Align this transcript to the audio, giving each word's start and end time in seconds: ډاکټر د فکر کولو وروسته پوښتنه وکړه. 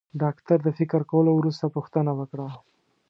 ډاکټر 0.21 0.57
د 0.63 0.69
فکر 0.77 1.01
کولو 1.11 1.31
وروسته 1.35 1.65
پوښتنه 1.75 2.11
وکړه. 2.19 2.47